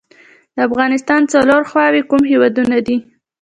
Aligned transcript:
د 0.55 0.57
افغانستان 0.67 1.21
څلور 1.33 1.61
خواوې 1.69 2.01
کوم 2.09 2.21
هیوادونه 2.31 2.77
دي؟ 2.87 2.97